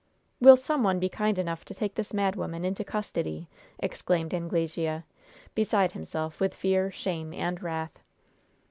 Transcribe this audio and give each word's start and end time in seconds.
"Will 0.39 0.57
some 0.57 0.81
one 0.81 0.97
be 0.97 1.09
kind 1.09 1.37
enough 1.37 1.63
to 1.65 1.75
take 1.75 1.93
this 1.93 2.11
mad 2.11 2.35
woman 2.35 2.65
in 2.65 2.73
custody?" 2.73 3.47
exclaimed 3.77 4.33
Anglesea, 4.33 5.03
beside 5.53 5.91
himself 5.91 6.39
with 6.39 6.55
fear, 6.55 6.89
shame 6.89 7.35
and 7.35 7.61
wrath. 7.61 7.99